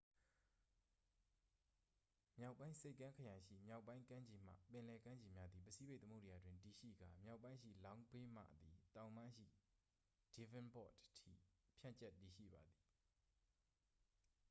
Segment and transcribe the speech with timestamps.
[2.39, 9.45] မြောက်ပိုင်းဆိပ်ကမ်းခရိုင်ရှိ မြောက်ပိုင်းကမ်းခြေမှ ပင်လယ်ကမ်းခြေများသည် ပစိဖိတ်သမုဒ္ဒရာတွင်တည်ရှိကာ မြောက်ပိုင်းရှိ long bay မှသည် တောင်ပိုင်းရှိ
[10.35, 11.31] devonport အထိ
[11.79, 12.81] ဖြန့်ကျက်တည်ရှိပါသည်။